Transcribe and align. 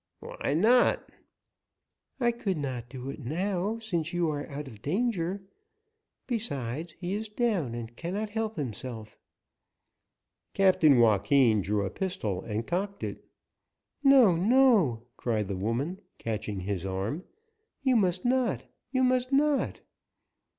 "Why 0.19 0.55
not?" 0.55 1.11
"I 2.19 2.31
could 2.31 2.57
not 2.57 2.89
do 2.89 3.11
it 3.11 3.19
now, 3.19 3.77
since 3.77 4.13
you 4.13 4.31
are 4.31 4.49
out 4.49 4.65
of 4.65 4.81
danger; 4.81 5.43
besides, 6.25 6.93
he 6.93 7.13
is 7.13 7.29
down 7.29 7.75
and 7.75 7.95
cannot 7.95 8.31
help 8.31 8.55
himself." 8.57 9.19
Captain 10.55 10.97
Joaquin 10.97 11.61
drew 11.61 11.85
a 11.85 11.91
pistol 11.91 12.41
and 12.41 12.65
cocked 12.65 13.03
it. 13.03 13.23
"No, 14.03 14.35
no!" 14.35 15.05
cried 15.17 15.47
the 15.47 15.55
woman, 15.55 16.01
catching 16.17 16.61
his 16.61 16.83
arm. 16.83 17.23
"You 17.83 17.95
must 17.95 18.25
not, 18.25 18.65
you 18.91 19.03
must 19.03 19.31
not!" 19.31 19.81